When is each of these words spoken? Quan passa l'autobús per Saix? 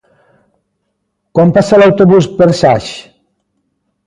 Quan 1.39 1.53
passa 1.59 1.79
l'autobús 1.83 2.29
per 2.41 2.49
Saix? 2.63 2.89